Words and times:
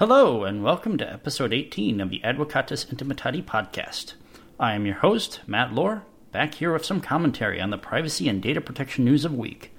Hello, 0.00 0.44
and 0.44 0.64
welcome 0.64 0.96
to 0.96 1.12
episode 1.12 1.52
18 1.52 2.00
of 2.00 2.08
the 2.08 2.22
Advocatus 2.24 2.86
Intimitati 2.86 3.44
podcast. 3.44 4.14
I 4.58 4.72
am 4.72 4.86
your 4.86 4.94
host, 4.94 5.40
Matt 5.46 5.74
Lohr, 5.74 6.04
back 6.32 6.54
here 6.54 6.72
with 6.72 6.86
some 6.86 7.02
commentary 7.02 7.60
on 7.60 7.68
the 7.68 7.76
privacy 7.76 8.26
and 8.26 8.40
data 8.40 8.62
protection 8.62 9.04
news 9.04 9.26
of 9.26 9.32
the 9.32 9.36
week. 9.36 9.74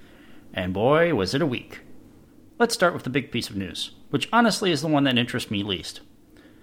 And 0.54 0.76
boy, 0.76 1.16
was 1.16 1.34
it 1.34 1.42
a 1.42 1.48
week. 1.48 1.80
Let's 2.60 2.76
start 2.76 2.94
with 2.94 3.02
the 3.02 3.10
big 3.10 3.32
piece 3.32 3.50
of 3.50 3.56
news, 3.56 3.96
which 4.12 4.30
honestly 4.32 4.72
is 4.72 4.84
the 4.84 4.88
one 4.88 5.06
that 5.06 5.18
interests 5.18 5.50
me 5.50 5.64
least. 5.64 6.02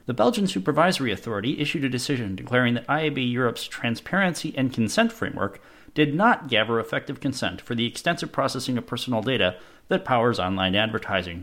The 0.07 0.15
Belgian 0.15 0.47
Supervisory 0.47 1.11
Authority 1.11 1.59
issued 1.59 1.83
a 1.83 1.89
decision 1.89 2.37
declaring 2.37 2.75
that 2.75 2.87
IAB 2.87 3.29
Europe's 3.29 3.67
transparency 3.67 4.55
and 4.57 4.73
consent 4.73 5.11
framework 5.11 5.61
did 5.95 6.15
not 6.15 6.47
gather 6.47 6.79
effective 6.79 7.19
consent 7.19 7.61
for 7.61 7.75
the 7.75 7.87
extensive 7.87 8.31
processing 8.31 8.79
of 8.79 8.87
personal 8.87 9.21
data 9.21 9.57
that 9.89 10.05
powers 10.05 10.39
online 10.39 10.77
advertising. 10.77 11.43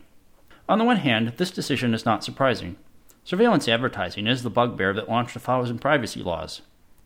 On 0.67 0.79
the 0.79 0.85
one 0.85 0.97
hand, 0.97 1.33
this 1.37 1.51
decision 1.51 1.93
is 1.93 2.05
not 2.05 2.23
surprising. 2.23 2.77
Surveillance 3.23 3.67
advertising 3.67 4.25
is 4.25 4.41
the 4.41 4.49
bugbear 4.49 4.93
that 4.93 5.09
launched 5.09 5.35
a 5.35 5.39
thousand 5.39 5.79
privacy 5.79 6.23
laws. 6.23 6.61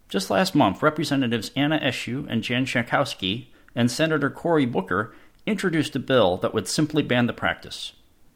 Just 0.07 0.29
last 0.29 0.55
month, 0.55 0.81
Representatives 0.81 1.51
Anna 1.55 1.79
Eshoo 1.79 2.25
and 2.29 2.41
Jan 2.41 2.65
Schakowsky 2.65 3.47
and 3.75 3.91
Senator 3.91 4.29
Cory 4.29 4.65
Booker 4.65 5.13
introduced 5.45 5.95
a 5.95 5.99
bill 5.99 6.37
that 6.37 6.53
would 6.53 6.67
simply 6.67 7.03
ban 7.03 7.27
the 7.27 7.33
practice. 7.33 7.93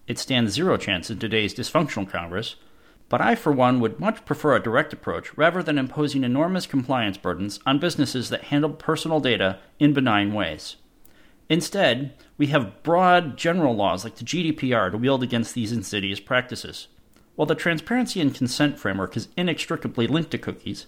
It 0.08 0.20
stands 0.20 0.54
zero 0.54 0.76
chance 0.78 1.10
in 1.10 1.20
today's 1.20 1.54
dysfunctional 1.54 2.10
Congress, 2.10 2.56
but 3.08 3.22
I, 3.22 3.36
for 3.36 3.52
one, 3.52 3.80
would 3.80 4.00
much 4.00 4.26
prefer 4.26 4.56
a 4.56 4.64
direct 4.64 4.92
approach 4.92 5.36
rather 5.38 5.64
than 5.64 5.78
imposing 5.78 6.24
enormous 6.24 6.66
compliance 6.66 7.18
burdens 7.18 7.60
on 7.66 7.80
businesses 7.80 8.30
that 8.30 8.46
handle 8.46 8.72
personal 8.72 9.20
data 9.20 9.60
in 9.80 9.94
benign 9.94 10.34
ways. 10.34 10.76
Instead, 11.50 12.14
we 12.38 12.48
have 12.48 12.82
broad 12.84 13.38
general 13.38 13.76
laws 13.76 14.04
like 14.04 14.16
the 14.16 14.24
GDPR 14.24 14.92
to 14.92 14.98
wield 14.98 15.24
against 15.24 15.54
these 15.54 15.72
insidious 15.72 16.20
practices. 16.20 16.88
While 17.36 17.46
the 17.46 17.56
transparency 17.56 18.22
and 18.22 18.34
consent 18.34 18.80
framework 18.80 19.18
is 19.18 19.28
inextricably 19.36 20.08
linked 20.08 20.32
to 20.32 20.38
cookies, 20.38 20.86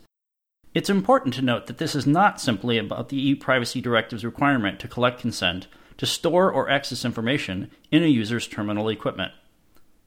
it's 0.74 0.90
important 0.90 1.34
to 1.36 1.42
note 1.42 1.68
that 1.68 1.78
this 1.78 1.96
is 1.96 2.06
not 2.06 2.42
simply 2.42 2.78
about 2.78 3.10
the 3.10 3.36
ePrivacy 3.36 3.82
Directive's 3.82 4.26
requirement 4.26 4.80
to 4.82 4.88
collect 4.88 5.22
consent 5.22 5.68
to 5.98 6.06
store 6.06 6.52
or 6.52 6.70
access 6.70 7.06
information 7.06 7.72
in 7.92 8.04
a 8.04 8.08
user's 8.08 8.48
terminal 8.48 8.90
equipment. 8.90 9.32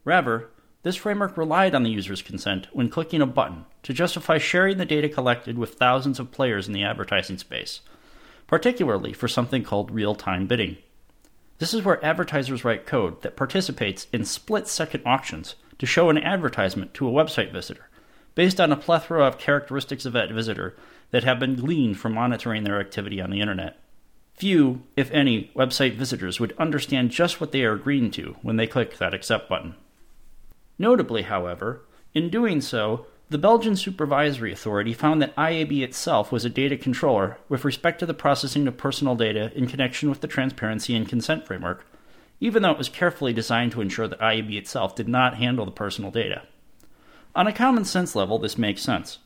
Rather, 0.05 0.51
this 0.83 0.97
framework 0.97 1.37
relied 1.37 1.75
on 1.75 1.83
the 1.83 1.91
user's 1.91 2.23
consent 2.23 2.69
when 2.73 2.89
clicking 2.89 3.23
a 3.23 3.27
button 3.27 3.65
to 3.83 3.93
justify 3.93 4.39
sharing 4.39 4.77
the 4.77 4.85
data 4.85 5.09
collected 5.09 5.59
with 5.59 5.75
thousands 5.75 6.21
of 6.21 6.31
players 6.31 6.67
in 6.67 6.75
the 6.75 6.85
advertising 6.85 7.39
space, 7.39 7.81
particularly 8.49 9.13
for 9.13 9.29
something 9.29 9.63
called 9.63 9.93
real 9.93 10.17
time 10.17 10.49
bidding. 10.49 10.77
This 11.59 11.73
is 11.73 11.85
where 11.85 12.05
advertisers 12.05 12.65
write 12.65 12.87
code 12.87 13.23
that 13.23 13.37
participates 13.37 14.09
in 14.13 14.25
split 14.25 14.67
second 14.67 15.03
auctions 15.07 15.55
to 15.79 15.87
show 15.87 16.11
an 16.11 16.19
advertisement 16.19 16.95
to 16.95 17.09
a 17.09 17.13
website 17.13 17.53
visitor, 17.53 17.89
based 18.35 18.61
on 18.61 18.73
a 18.73 18.77
plethora 18.77 19.25
of 19.25 19.39
characteristics 19.39 20.05
of 20.05 20.13
that 20.15 20.33
visitor 20.33 20.77
that 21.11 21.25
have 21.25 21.39
been 21.39 21.57
gleaned 21.57 21.99
from 21.99 22.15
monitoring 22.15 22.65
their 22.65 22.81
activity 22.81 23.21
on 23.21 23.31
the 23.31 23.41
internet. 23.41 23.79
Few, 24.35 24.83
if 24.97 25.11
any, 25.11 25.51
website 25.57 25.97
visitors 25.97 26.39
would 26.39 26.55
understand 26.59 27.11
just 27.11 27.41
what 27.41 27.51
they 27.51 27.65
are 27.65 27.73
agreeing 27.73 28.11
to 28.13 28.37
when 28.43 28.57
they 28.57 28.67
click 28.67 28.99
that 28.99 29.15
accept 29.15 29.49
button. 29.49 29.75
Notably, 30.79 31.23
however, 31.23 31.83
in 32.15 32.31
doing 32.31 32.61
so, 32.61 33.07
the 33.31 33.39
Belgian 33.39 33.77
Supervisory 33.77 34.53
Authority 34.53 34.95
found 34.95 35.21
that 35.21 35.37
IAB 35.37 35.83
itself 35.83 36.33
was 36.33 36.47
a 36.47 36.51
data 36.51 36.79
controller 36.79 37.37
with 37.51 37.65
respect 37.65 37.99
to 37.99 38.07
the 38.07 38.15
processing 38.15 38.67
of 38.67 38.79
personal 38.79 39.15
data 39.15 39.53
in 39.55 39.67
connection 39.67 40.09
with 40.09 40.23
the 40.23 40.27
transparency 40.27 40.95
and 40.95 41.07
consent 41.07 41.47
framework, 41.47 41.87
even 42.41 42.63
though 42.63 42.71
it 42.71 42.79
was 42.79 42.89
carefully 42.89 43.35
designed 43.35 43.73
to 43.73 43.83
ensure 43.83 44.09
that 44.09 44.21
IAB 44.21 44.57
itself 44.57 44.97
did 44.97 45.09
not 45.09 45.37
handle 45.37 45.67
the 45.67 45.71
personal 45.71 46.11
data. 46.11 46.43
On 47.35 47.47
a 47.47 47.53
common 47.53 47.85
sense 47.85 48.17
level, 48.17 48.39
this 48.39 48.57
makes 48.57 48.81
sense. 48.81 49.19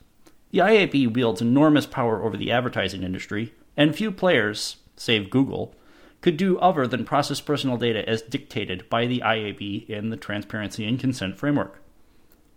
The 0.50 0.58
IAB 0.58 1.14
wields 1.14 1.40
enormous 1.40 1.86
power 1.86 2.24
over 2.24 2.36
the 2.36 2.50
advertising 2.50 3.04
industry, 3.04 3.54
and 3.76 3.94
few 3.94 4.10
players, 4.10 4.78
save 4.96 5.30
Google, 5.30 5.76
could 6.20 6.36
do 6.36 6.58
other 6.58 6.88
than 6.88 7.04
process 7.04 7.40
personal 7.40 7.76
data 7.76 8.08
as 8.08 8.20
dictated 8.20 8.90
by 8.90 9.06
the 9.06 9.20
IAB 9.24 9.88
in 9.88 10.10
the 10.10 10.16
transparency 10.16 10.84
and 10.84 10.98
consent 10.98 11.38
framework. 11.38 11.81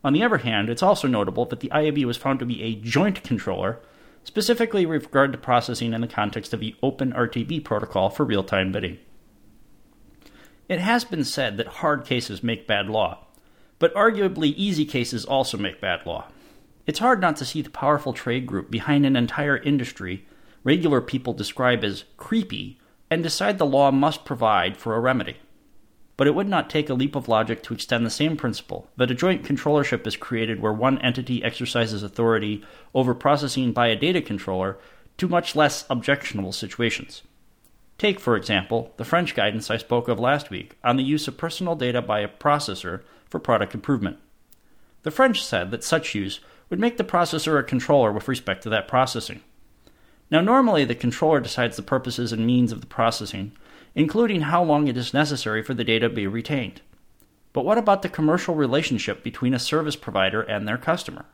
On 0.05 0.13
the 0.13 0.21
other 0.21 0.37
hand, 0.37 0.69
it's 0.69 0.83
also 0.83 1.07
notable 1.07 1.47
that 1.47 1.61
the 1.61 1.69
IAB 1.69 2.05
was 2.05 2.15
found 2.15 2.37
to 2.37 2.45
be 2.45 2.61
a 2.61 2.75
joint 2.75 3.23
controller, 3.23 3.79
specifically 4.23 4.85
with 4.85 5.05
regard 5.05 5.31
to 5.31 5.37
processing 5.39 5.93
in 5.93 6.01
the 6.01 6.07
context 6.07 6.53
of 6.53 6.59
the 6.59 6.75
Open 6.83 7.11
RTB 7.11 7.63
protocol 7.63 8.11
for 8.11 8.23
real 8.23 8.43
time 8.43 8.71
bidding. 8.71 8.99
It 10.69 10.79
has 10.79 11.05
been 11.05 11.23
said 11.23 11.57
that 11.57 11.81
hard 11.81 12.05
cases 12.05 12.43
make 12.43 12.67
bad 12.67 12.87
law, 12.87 13.25
but 13.79 13.95
arguably 13.95 14.53
easy 14.55 14.85
cases 14.85 15.25
also 15.25 15.57
make 15.57 15.81
bad 15.81 16.05
law. 16.05 16.25
It's 16.85 16.99
hard 16.99 17.19
not 17.19 17.37
to 17.37 17.45
see 17.45 17.63
the 17.63 17.71
powerful 17.71 18.13
trade 18.13 18.45
group 18.45 18.69
behind 18.69 19.07
an 19.07 19.15
entire 19.15 19.57
industry 19.57 20.27
regular 20.63 21.01
people 21.01 21.33
describe 21.33 21.83
as 21.83 22.03
creepy 22.15 22.79
and 23.09 23.23
decide 23.23 23.57
the 23.57 23.65
law 23.65 23.89
must 23.89 24.23
provide 24.23 24.77
for 24.77 24.95
a 24.95 24.99
remedy 24.99 25.37
but 26.17 26.27
it 26.27 26.35
would 26.35 26.47
not 26.47 26.69
take 26.69 26.89
a 26.89 26.93
leap 26.93 27.15
of 27.15 27.27
logic 27.27 27.61
to 27.63 27.73
extend 27.73 28.05
the 28.05 28.09
same 28.09 28.37
principle 28.37 28.87
that 28.97 29.11
a 29.11 29.15
joint 29.15 29.43
controllership 29.43 30.05
is 30.07 30.15
created 30.15 30.61
where 30.61 30.73
one 30.73 30.97
entity 30.99 31.43
exercises 31.43 32.03
authority 32.03 32.63
over 32.93 33.13
processing 33.13 33.71
by 33.71 33.87
a 33.87 33.95
data 33.95 34.21
controller 34.21 34.77
to 35.17 35.27
much 35.27 35.55
less 35.55 35.85
objectionable 35.89 36.51
situations. 36.51 37.23
Take, 37.97 38.19
for 38.19 38.35
example, 38.35 38.93
the 38.97 39.05
French 39.05 39.35
guidance 39.35 39.71
I 39.71 39.77
spoke 39.77 40.07
of 40.07 40.19
last 40.19 40.49
week 40.49 40.77
on 40.83 40.97
the 40.97 41.03
use 41.03 41.27
of 41.27 41.37
personal 41.37 41.75
data 41.75 42.01
by 42.01 42.19
a 42.19 42.27
processor 42.27 43.01
for 43.29 43.39
product 43.39 43.73
improvement. 43.73 44.17
The 45.03 45.11
French 45.11 45.43
said 45.43 45.71
that 45.71 45.83
such 45.83 46.15
use 46.15 46.39
would 46.69 46.79
make 46.79 46.97
the 46.97 47.03
processor 47.03 47.59
a 47.59 47.63
controller 47.63 48.11
with 48.11 48.27
respect 48.27 48.63
to 48.63 48.69
that 48.69 48.87
processing. 48.87 49.41
Now, 50.31 50.41
normally 50.41 50.83
the 50.83 50.95
controller 50.95 51.39
decides 51.39 51.77
the 51.77 51.83
purposes 51.83 52.33
and 52.33 52.45
means 52.45 52.71
of 52.71 52.81
the 52.81 52.87
processing, 52.87 53.51
including 53.95 54.41
how 54.41 54.63
long 54.63 54.87
it 54.87 54.97
is 54.97 55.13
necessary 55.13 55.63
for 55.63 55.73
the 55.73 55.83
data 55.83 56.09
to 56.09 56.13
be 56.13 56.27
retained. 56.27 56.81
But 57.53 57.65
what 57.65 57.77
about 57.77 58.01
the 58.01 58.09
commercial 58.09 58.53
relationship 58.53 59.23
between 59.23 59.53
a 59.53 59.59
service 59.59 59.95
provider 59.95 60.41
and 60.41 60.67
their 60.67 60.77
customer? 60.77 61.25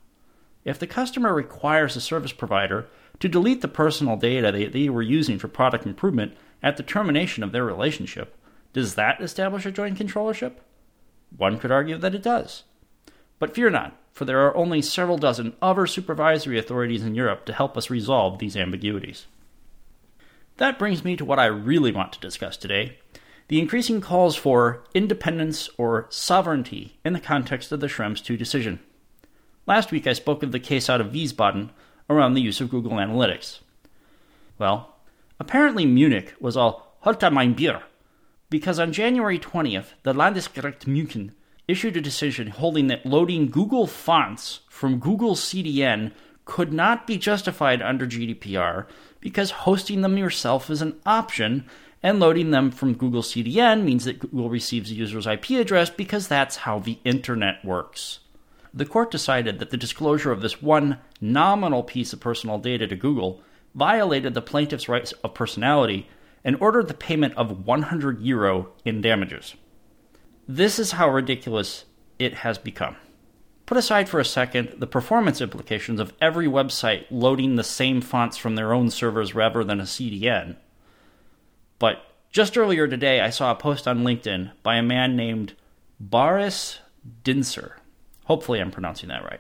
If 0.63 0.77
the 0.77 0.85
customer 0.85 1.33
requires 1.33 1.95
the 1.95 2.01
service 2.01 2.31
provider 2.31 2.85
to 3.19 3.27
delete 3.27 3.61
the 3.61 3.67
personal 3.67 4.15
data 4.15 4.51
they, 4.51 4.67
they 4.67 4.89
were 4.89 5.01
using 5.01 5.39
for 5.39 5.47
product 5.47 5.87
improvement 5.87 6.37
at 6.61 6.77
the 6.77 6.83
termination 6.83 7.43
of 7.43 7.51
their 7.51 7.65
relationship, 7.65 8.37
does 8.73 8.93
that 8.93 9.19
establish 9.19 9.65
a 9.65 9.71
joint 9.71 9.97
controllership? 9.97 10.53
One 11.35 11.57
could 11.57 11.71
argue 11.71 11.97
that 11.97 12.13
it 12.13 12.21
does. 12.21 12.63
But 13.39 13.55
fear 13.55 13.71
not, 13.71 13.97
for 14.11 14.25
there 14.25 14.45
are 14.45 14.55
only 14.55 14.83
several 14.83 15.17
dozen 15.17 15.53
other 15.61 15.87
supervisory 15.87 16.59
authorities 16.59 17.03
in 17.03 17.15
Europe 17.15 17.45
to 17.45 17.53
help 17.53 17.75
us 17.75 17.89
resolve 17.89 18.37
these 18.37 18.55
ambiguities. 18.55 19.25
That 20.61 20.77
brings 20.77 21.03
me 21.03 21.15
to 21.15 21.25
what 21.25 21.39
I 21.39 21.47
really 21.47 21.91
want 21.91 22.13
to 22.13 22.19
discuss 22.19 22.55
today 22.55 22.99
the 23.47 23.59
increasing 23.59 23.99
calls 23.99 24.35
for 24.35 24.83
independence 24.93 25.71
or 25.75 26.05
sovereignty 26.09 26.99
in 27.03 27.13
the 27.13 27.19
context 27.19 27.71
of 27.71 27.79
the 27.79 27.87
Schrems 27.87 28.29
II 28.29 28.37
decision. 28.37 28.79
Last 29.65 29.91
week 29.91 30.05
I 30.05 30.13
spoke 30.13 30.43
of 30.43 30.51
the 30.51 30.59
case 30.59 30.87
out 30.87 31.01
of 31.01 31.13
Wiesbaden 31.13 31.71
around 32.11 32.35
the 32.35 32.43
use 32.43 32.61
of 32.61 32.69
Google 32.69 32.91
Analytics. 32.91 33.61
Well, 34.59 34.97
apparently 35.39 35.87
Munich 35.87 36.35
was 36.39 36.55
all 36.55 36.95
Holter 36.99 37.31
mein 37.31 37.55
Bier, 37.55 37.81
because 38.51 38.77
on 38.77 38.93
January 38.93 39.39
20th, 39.39 39.93
the 40.03 40.13
Landesgericht 40.13 40.85
München 40.85 41.31
issued 41.67 41.97
a 41.97 42.01
decision 42.01 42.49
holding 42.49 42.85
that 42.85 43.03
loading 43.03 43.49
Google 43.49 43.87
fonts 43.87 44.59
from 44.69 44.99
Google 44.99 45.33
CDN 45.33 46.11
could 46.45 46.71
not 46.71 47.07
be 47.07 47.17
justified 47.17 47.81
under 47.81 48.05
GDPR 48.05 48.85
because 49.21 49.51
hosting 49.51 50.01
them 50.01 50.17
yourself 50.17 50.69
is 50.69 50.81
an 50.81 50.99
option, 51.05 51.65
and 52.03 52.19
loading 52.19 52.51
them 52.51 52.71
from 52.71 52.95
Google 52.95 53.21
CDN 53.21 53.83
means 53.83 54.05
that 54.05 54.19
Google 54.19 54.49
receives 54.49 54.91
a 54.91 54.95
user's 54.95 55.27
IP 55.27 55.51
address 55.51 55.89
because 55.89 56.27
that's 56.27 56.57
how 56.57 56.79
the 56.79 56.97
internet 57.05 57.63
works. 57.63 58.19
The 58.73 58.85
court 58.85 59.11
decided 59.11 59.59
that 59.59 59.69
the 59.69 59.77
disclosure 59.77 60.31
of 60.31 60.41
this 60.41 60.61
one 60.61 60.97
nominal 61.19 61.83
piece 61.83 62.11
of 62.13 62.19
personal 62.19 62.57
data 62.57 62.87
to 62.87 62.95
Google 62.95 63.41
violated 63.75 64.33
the 64.33 64.41
plaintiff's 64.41 64.89
rights 64.89 65.11
of 65.23 65.33
personality 65.33 66.09
and 66.43 66.57
ordered 66.59 66.87
the 66.87 66.93
payment 66.93 67.35
of 67.35 67.65
100 67.67 68.21
euro 68.21 68.69
in 68.83 69.01
damages. 69.01 69.55
This 70.47 70.79
is 70.79 70.93
how 70.93 71.09
ridiculous 71.09 71.85
it 72.17 72.33
has 72.35 72.57
become. 72.57 72.95
Put 73.71 73.77
aside 73.77 74.09
for 74.09 74.19
a 74.19 74.25
second 74.25 74.73
the 74.79 74.85
performance 74.85 75.39
implications 75.39 76.01
of 76.01 76.13
every 76.19 76.45
website 76.45 77.05
loading 77.09 77.55
the 77.55 77.63
same 77.63 78.01
fonts 78.01 78.35
from 78.35 78.55
their 78.55 78.73
own 78.73 78.89
servers 78.89 79.33
rather 79.33 79.63
than 79.63 79.79
a 79.79 79.83
CDN. 79.83 80.57
But 81.79 82.03
just 82.33 82.57
earlier 82.57 82.85
today, 82.85 83.21
I 83.21 83.29
saw 83.29 83.49
a 83.49 83.55
post 83.55 83.87
on 83.87 84.03
LinkedIn 84.03 84.51
by 84.61 84.75
a 84.75 84.83
man 84.83 85.15
named 85.15 85.53
Boris 86.01 86.79
Dinser. 87.23 87.75
Hopefully, 88.25 88.59
I'm 88.59 88.71
pronouncing 88.71 89.07
that 89.07 89.23
right. 89.23 89.39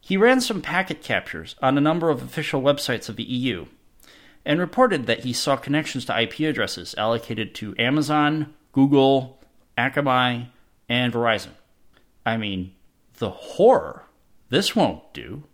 He 0.00 0.16
ran 0.16 0.40
some 0.40 0.60
packet 0.60 1.00
captures 1.00 1.54
on 1.62 1.78
a 1.78 1.80
number 1.80 2.10
of 2.10 2.22
official 2.22 2.60
websites 2.60 3.08
of 3.08 3.14
the 3.14 3.22
EU 3.22 3.66
and 4.44 4.58
reported 4.58 5.06
that 5.06 5.22
he 5.22 5.32
saw 5.32 5.54
connections 5.54 6.04
to 6.06 6.22
IP 6.22 6.40
addresses 6.40 6.92
allocated 6.98 7.54
to 7.54 7.76
Amazon, 7.78 8.52
Google, 8.72 9.38
Akamai, 9.78 10.48
and 10.88 11.12
Verizon. 11.12 11.50
I 12.26 12.36
mean, 12.36 12.72
the 13.18 13.30
horror. 13.30 14.04
This 14.48 14.76
won't 14.76 15.12
do. 15.12 15.44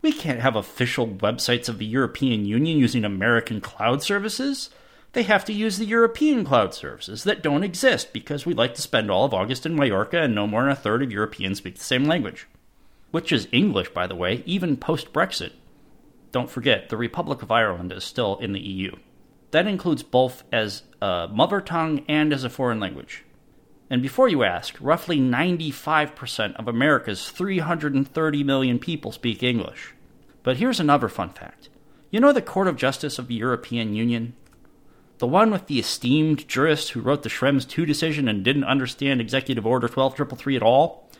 We 0.00 0.12
can't 0.12 0.40
have 0.40 0.56
official 0.56 1.06
websites 1.06 1.68
of 1.68 1.78
the 1.78 1.86
European 1.86 2.44
Union 2.44 2.78
using 2.78 3.04
American 3.04 3.60
cloud 3.60 4.02
services. 4.02 4.70
They 5.12 5.22
have 5.24 5.44
to 5.44 5.52
use 5.52 5.78
the 5.78 5.84
European 5.84 6.44
cloud 6.44 6.74
services 6.74 7.24
that 7.24 7.42
don't 7.42 7.62
exist 7.62 8.12
because 8.12 8.44
we 8.44 8.54
like 8.54 8.74
to 8.74 8.82
spend 8.82 9.10
all 9.10 9.24
of 9.24 9.34
August 9.34 9.64
in 9.66 9.76
Mallorca 9.76 10.22
and 10.22 10.34
no 10.34 10.46
more 10.46 10.62
than 10.62 10.72
a 10.72 10.76
third 10.76 11.02
of 11.02 11.12
Europeans 11.12 11.58
speak 11.58 11.76
the 11.76 11.84
same 11.84 12.04
language. 12.04 12.48
Which 13.10 13.30
is 13.30 13.46
English, 13.52 13.90
by 13.90 14.06
the 14.06 14.16
way, 14.16 14.42
even 14.46 14.76
post 14.76 15.12
Brexit. 15.12 15.52
Don't 16.32 16.50
forget, 16.50 16.88
the 16.88 16.96
Republic 16.96 17.42
of 17.42 17.50
Ireland 17.50 17.92
is 17.92 18.04
still 18.04 18.38
in 18.38 18.54
the 18.54 18.60
EU. 18.60 18.96
That 19.50 19.66
includes 19.66 20.02
both 20.02 20.44
as 20.50 20.82
a 21.02 21.28
mother 21.30 21.60
tongue 21.60 22.04
and 22.08 22.32
as 22.32 22.42
a 22.42 22.50
foreign 22.50 22.80
language. 22.80 23.22
And 23.92 24.00
before 24.00 24.26
you 24.26 24.42
ask, 24.42 24.74
roughly 24.80 25.20
95% 25.20 26.56
of 26.56 26.66
America's 26.66 27.28
330 27.28 28.42
million 28.42 28.78
people 28.78 29.12
speak 29.12 29.42
English. 29.42 29.92
But 30.42 30.56
here's 30.56 30.80
another 30.80 31.10
fun 31.10 31.28
fact. 31.28 31.68
You 32.10 32.18
know 32.18 32.32
the 32.32 32.40
Court 32.40 32.68
of 32.68 32.78
Justice 32.78 33.18
of 33.18 33.28
the 33.28 33.34
European 33.34 33.94
Union? 33.94 34.32
The 35.18 35.26
one 35.26 35.50
with 35.50 35.66
the 35.66 35.78
esteemed 35.78 36.48
jurist 36.48 36.92
who 36.92 37.02
wrote 37.02 37.22
the 37.22 37.28
Schrems 37.28 37.68
II 37.78 37.84
decision 37.84 38.28
and 38.28 38.42
didn't 38.42 38.64
understand 38.64 39.20
Executive 39.20 39.66
Order 39.66 39.88
12333 39.88 40.56
at 40.56 40.62
all? 40.62 41.10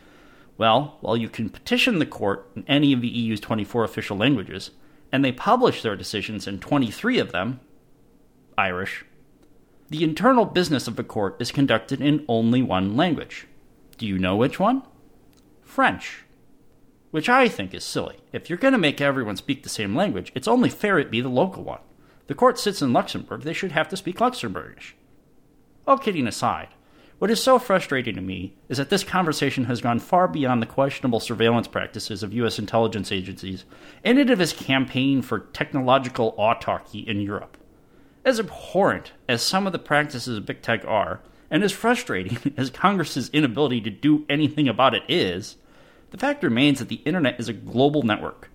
Well, 0.56 0.96
while 1.02 1.18
you 1.18 1.28
can 1.28 1.50
petition 1.50 1.98
the 1.98 2.06
court 2.06 2.50
in 2.56 2.64
any 2.66 2.94
of 2.94 3.02
the 3.02 3.08
EU's 3.08 3.40
24 3.40 3.84
official 3.84 4.16
languages, 4.16 4.70
and 5.12 5.22
they 5.22 5.30
publish 5.30 5.82
their 5.82 5.94
decisions 5.94 6.46
in 6.48 6.58
23 6.58 7.18
of 7.18 7.32
them, 7.32 7.60
Irish, 8.56 9.04
the 9.92 10.02
internal 10.02 10.46
business 10.46 10.88
of 10.88 10.96
the 10.96 11.04
court 11.04 11.36
is 11.38 11.52
conducted 11.52 12.00
in 12.00 12.24
only 12.26 12.62
one 12.62 12.96
language. 12.96 13.46
Do 13.98 14.06
you 14.06 14.18
know 14.18 14.36
which 14.36 14.58
one? 14.58 14.82
French. 15.62 16.24
Which 17.10 17.28
I 17.28 17.46
think 17.46 17.74
is 17.74 17.84
silly. 17.84 18.16
If 18.32 18.48
you're 18.48 18.58
going 18.58 18.72
to 18.72 18.78
make 18.78 19.02
everyone 19.02 19.36
speak 19.36 19.62
the 19.62 19.68
same 19.68 19.94
language, 19.94 20.32
it's 20.34 20.48
only 20.48 20.70
fair 20.70 20.98
it 20.98 21.10
be 21.10 21.20
the 21.20 21.28
local 21.28 21.62
one. 21.62 21.80
The 22.26 22.34
court 22.34 22.58
sits 22.58 22.80
in 22.80 22.94
Luxembourg, 22.94 23.42
they 23.42 23.52
should 23.52 23.72
have 23.72 23.86
to 23.88 23.96
speak 23.98 24.16
Luxembourgish. 24.16 24.92
All 25.86 25.98
kidding 25.98 26.26
aside, 26.26 26.68
what 27.18 27.30
is 27.30 27.42
so 27.42 27.58
frustrating 27.58 28.14
to 28.14 28.22
me 28.22 28.56
is 28.70 28.78
that 28.78 28.88
this 28.88 29.04
conversation 29.04 29.66
has 29.66 29.82
gone 29.82 29.98
far 29.98 30.26
beyond 30.26 30.62
the 30.62 30.66
questionable 30.66 31.20
surveillance 31.20 31.68
practices 31.68 32.22
of 32.22 32.32
U.S. 32.32 32.58
intelligence 32.58 33.12
agencies 33.12 33.66
and 34.02 34.18
into 34.18 34.36
this 34.36 34.54
campaign 34.54 35.20
for 35.20 35.40
technological 35.40 36.32
autarky 36.38 37.06
in 37.06 37.20
Europe. 37.20 37.58
As 38.24 38.38
abhorrent 38.38 39.12
as 39.28 39.42
some 39.42 39.66
of 39.66 39.72
the 39.72 39.78
practices 39.80 40.38
of 40.38 40.46
big 40.46 40.62
tech 40.62 40.84
are, 40.86 41.20
and 41.50 41.64
as 41.64 41.72
frustrating 41.72 42.54
as 42.56 42.70
Congress's 42.70 43.28
inability 43.30 43.80
to 43.80 43.90
do 43.90 44.24
anything 44.28 44.68
about 44.68 44.94
it 44.94 45.02
is, 45.08 45.56
the 46.10 46.18
fact 46.18 46.44
remains 46.44 46.78
that 46.78 46.88
the 46.88 47.02
internet 47.04 47.40
is 47.40 47.48
a 47.48 47.52
global 47.52 48.02
network. 48.02 48.48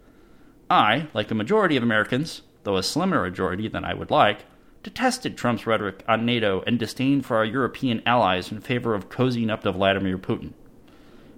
I, 0.69 1.07
like 1.13 1.31
a 1.31 1.35
majority 1.35 1.75
of 1.75 1.83
Americans, 1.83 2.43
though 2.63 2.77
a 2.77 2.83
slimmer 2.83 3.23
majority 3.23 3.67
than 3.67 3.83
I 3.83 3.93
would 3.93 4.11
like, 4.11 4.45
detested 4.83 5.37
Trump's 5.37 5.67
rhetoric 5.67 6.03
on 6.07 6.25
NATO 6.25 6.63
and 6.65 6.79
disdain 6.79 7.21
for 7.21 7.35
our 7.37 7.45
European 7.45 8.01
allies 8.05 8.51
in 8.51 8.61
favor 8.61 8.93
of 8.93 9.09
cozying 9.09 9.51
up 9.51 9.63
to 9.63 9.71
Vladimir 9.71 10.17
Putin. 10.17 10.53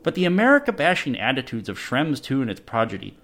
But 0.03 0.15
the 0.15 0.25
America 0.25 0.71
bashing 0.71 1.19
attitudes 1.19 1.67
of 1.67 1.79
Schrems 1.79 2.29
II 2.29 2.41
and 2.41 2.51
its 2.51 2.59
progeny 2.59 3.17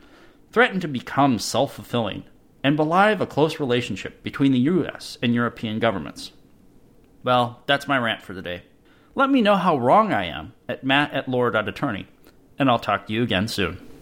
threaten 0.52 0.80
to 0.80 0.88
become 0.88 1.38
self 1.38 1.76
fulfilling 1.76 2.24
and 2.66 2.76
belie 2.76 3.12
a 3.12 3.26
close 3.28 3.60
relationship 3.60 4.24
between 4.24 4.52
the 4.52 4.58
US 4.58 5.20
and 5.22 5.36
European 5.36 5.78
governments. 5.78 6.32
Well, 7.24 7.62
that's 7.68 7.88
my 7.88 7.96
rant 8.00 8.24
for 8.24 8.34
the 8.34 8.42
day. 8.42 8.64
Let 9.14 9.30
me 9.30 9.44
know 9.44 9.56
how 9.56 9.78
wrong 9.78 10.12
I 10.12 10.26
am 10.26 10.54
at 10.68 10.84
matt 10.84 11.14
at 11.14 11.30
lore.attorney, 11.30 12.08
and 12.58 12.68
I'll 12.68 12.80
talk 12.80 13.06
to 13.06 13.14
you 13.14 13.22
again 13.22 13.48
soon. 13.48 13.95